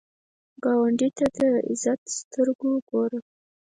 ګاونډي 0.63 1.09
ته 1.17 1.25
د 1.35 1.37
عزت 1.69 2.01
سترګو 2.17 2.71
ګوره 2.89 3.19